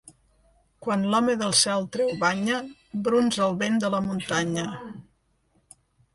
Quan 0.85 1.03
l'home 1.11 1.35
del 1.41 1.53
cel 1.59 1.85
treu 1.97 2.09
banya, 2.23 2.63
brunz 3.09 3.39
el 3.49 3.55
vent 3.61 3.79
de 3.85 3.93
la 3.97 4.01
muntanya. 4.09 4.67